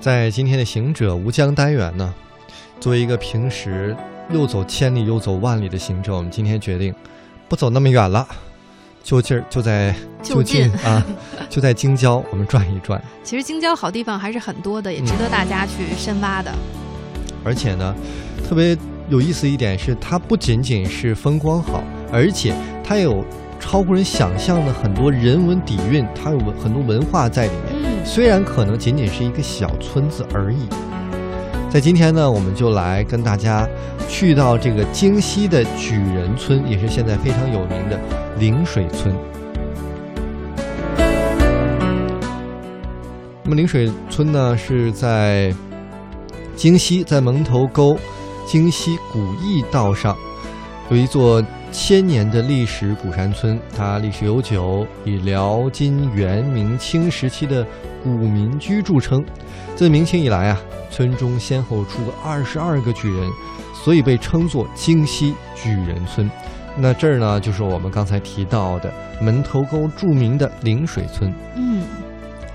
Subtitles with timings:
[0.00, 2.14] 在今天的行者吴江单元呢，
[2.80, 3.94] 作为一个平时
[4.30, 6.94] 又走千里又走万里的行者，我们今天决定
[7.50, 8.26] 不走那么远了，
[9.02, 11.04] 就近儿就在就近啊，
[11.50, 13.02] 就在京郊，我们转一转。
[13.22, 16.50] 其实京郊好地方还是很多的，也值得大家去深挖的。
[17.44, 17.94] 而且呢，
[18.48, 18.74] 特别
[19.10, 23.22] 有意思一点是，它不仅仅是风光好，而且它有
[23.60, 27.69] 超乎人想象的很多人文底蕴，它有文很多文化在里面。
[28.04, 30.68] 虽然可能仅仅是一个小村子而已。
[31.70, 33.68] 在今天呢，我们就来跟大家
[34.08, 37.98] 去到这个京西的举人村，也是现在非常有名的
[38.38, 39.14] 灵水村。
[43.44, 45.54] 那么灵水村呢，是在
[46.56, 47.96] 京西，在蒙头沟
[48.46, 50.16] 京西古驿道上，
[50.90, 51.40] 有一座
[51.72, 57.66] 千年的历史古山村，它历史悠久，以辽、金、元、明清时期的
[58.02, 59.24] 古民居著称。
[59.76, 63.30] 自明清以来啊，村中先后出过二十二个举人，
[63.72, 66.30] 所以被称作京西举人村。
[66.76, 71.32] 那这儿呢，就是我们刚才提到的门头沟著名的灵水村。
[71.56, 71.82] 嗯，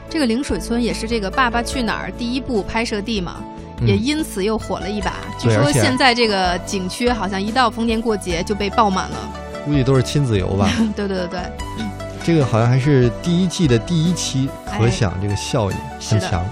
[0.10, 3.44] 这个灵水村也是这个《爸爸去哪儿》第一部拍摄地嘛，
[3.82, 5.14] 也因此又火了一把。
[5.40, 9.18] 据说现在这个景区好像一到逢年过节就被爆满了。
[9.66, 10.70] 估计都是亲子游吧。
[10.96, 11.42] 对对对对，
[12.24, 16.46] 这个好像还是第一季的第一期，可想这个效应很强。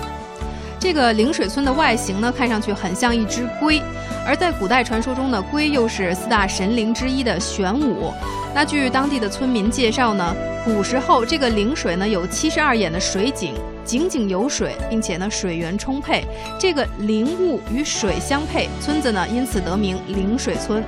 [0.79, 3.81] 这个灵水村的外形呢，看上去很像一只龟，
[4.25, 8.11] 而在古代传说中呢，龟又是四大神灵之一的玄武。
[8.53, 10.35] 那据当地的村民介绍呢，
[10.65, 13.53] 古时候这个灵水呢有七十二眼的水井，
[13.85, 16.25] 井井有水，并且呢水源充沛。
[16.59, 20.83] 这个灵物与水相配，村子呢因此得名灵水村。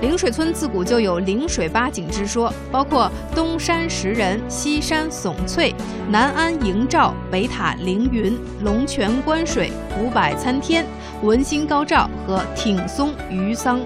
[0.00, 5.74] 灵水村自古就有灵水八景之说，包括东山石人、西山耸翠、
[6.08, 10.86] 南安迎照、北塔凌云、龙泉观水、五百参天、
[11.22, 13.80] 文心高照和挺松鱼桑。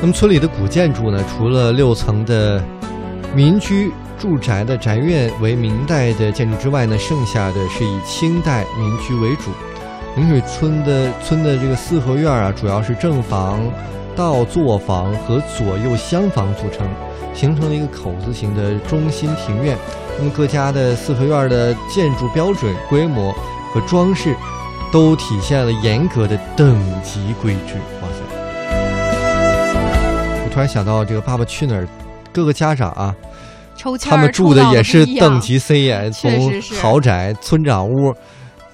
[0.00, 2.62] 那么村里的古建筑呢，除了六层的
[3.34, 9.50] 民居住宅的宅院为明代的建筑之外呢，剩下的是以清代民居为主。
[10.16, 13.60] 灵水村的村的这个四合院啊，主要是正房、
[14.16, 16.88] 倒座房和左右厢房组成，
[17.32, 19.76] 形成了一个口字形的中心庭院。
[20.18, 23.32] 那么各家的四合院的建筑标准、规模
[23.72, 24.34] 和装饰，
[24.90, 27.74] 都体现了严格的等级规矩。
[28.02, 28.18] 哇塞！
[30.44, 31.82] 我突然想到，这个《爸爸去哪儿》，
[32.38, 33.12] 各个家长啊，
[33.74, 36.30] 抽签他们住的也是等级森严，从
[36.80, 38.14] 豪宅、村长屋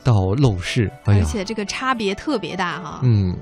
[0.03, 3.01] 到陋室，而且这个差别特别大哈。
[3.03, 3.35] 嗯，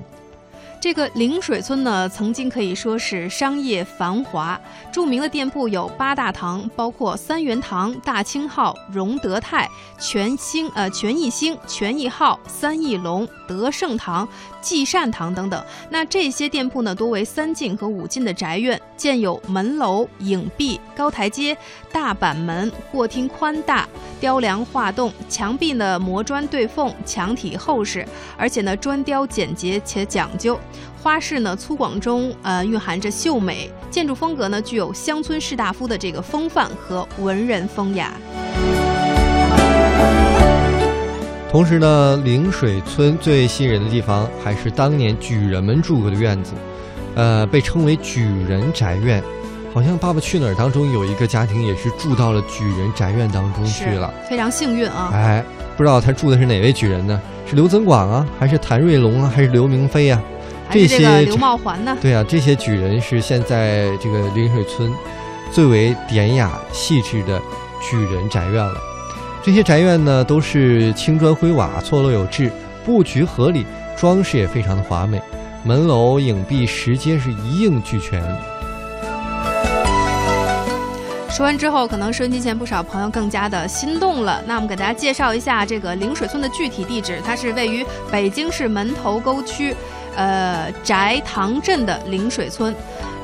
[0.79, 4.57] 这个灵水村呢，曾经可以说是商业繁华，
[4.93, 9.69] 著名的店铺有八大堂，包括三元堂、大清号、荣德泰、
[9.99, 14.25] 全兴、呃全义兴、全义号、三义隆、德胜堂、
[14.63, 15.63] 济善堂等等。
[15.89, 21.55] 那这些店铺呢，多为三进和五进的宅院，建有门楼、影壁、高台阶、
[21.91, 23.87] 大板门，过厅宽大，
[24.19, 28.03] 雕梁画栋，墙壁呢磨砖对缝，墙体厚实，
[28.37, 30.57] 而且呢砖雕简洁且讲究。
[31.01, 38.13] 花式呢粗犷中，呃蕴含着秀美，建筑风格呢具有乡村士大夫的这个风范和文人风雅。
[41.53, 46.53] 同时呢，灵水村最吸引人的地方还是当年举人们住过的院子，
[47.13, 49.21] 呃，被称为举人宅院。
[49.71, 54.11] 好像《爸爸去哪儿》当中有一个家庭也是住到了举人宅院当中去了。
[54.27, 55.11] 非常幸运啊！
[55.13, 55.45] 哎，
[55.77, 57.21] 不知道他住的是哪位举人呢？
[57.47, 60.19] 是刘增广啊，还是谭瑞龙啊，还是刘明飞啊？
[60.71, 61.95] 这个这些刘茂环呢？
[62.01, 64.91] 对啊，这些举人是现在这个灵水村
[65.51, 67.39] 最为典雅细致的
[67.79, 68.73] 举人宅院了。
[69.43, 72.49] 这些宅院呢，都是青砖灰瓦，错落有致，
[72.85, 73.65] 布局合理，
[73.97, 75.21] 装饰也非常的华美，
[75.65, 78.23] 门楼影壁石阶是一应俱全。
[81.29, 84.41] 说完之后，可能收音机前不少朋友更加的心动了。
[84.45, 89.75] 那我们给大家介绍一下这个灵水村的具体地址，它是位于北京市门头沟区，
[90.15, 92.73] 呃翟塘镇的灵水村。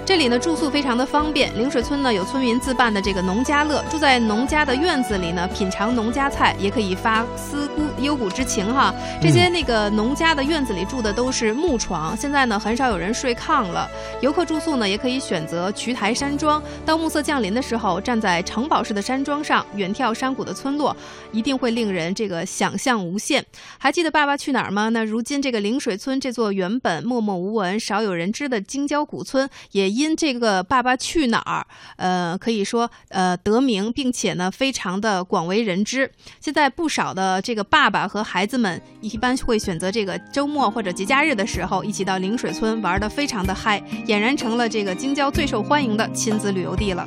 [0.09, 8.91] 这里呢住宿非常的方便，灵水村呢有村民自办的这个农家乐，住在农家的院子里呢，品尝农家菜，也可以发思孤幽谷之情哈。
[9.21, 13.87] 这些那个农家的院子里住的都是木床，现在呢很少有人睡炕了。
[14.19, 20.97] 游客住宿呢也可以选择瞿台山庄，到暮色降临的时候，站在城堡式的山庄上远眺山谷的村落，
[21.31, 23.45] 一定会令人这个想象无限。
[23.77, 24.89] 还记得《爸爸去哪儿》吗？
[24.89, 31.67] 那如今这个灵水村这座原本默默无闻、少有人知的京郊古村，也因这个《爸爸去哪儿》
[31.97, 36.09] 呃，可以说呃得名，并且呢非常的广为人知。
[36.39, 47.05] 现在不少的这个爸爸和孩子们一般会选择这个周末或者节假日的时候，一起到陵水村玩的非常的嗨，俨然成了这个京郊最受欢迎的亲子旅游地了。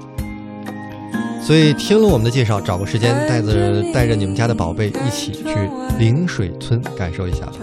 [1.43, 5.69] 所以听了我们的介绍，找个时间带着带着你们家的宝贝一起去
[5.99, 7.55] 陵水村感受一下吧。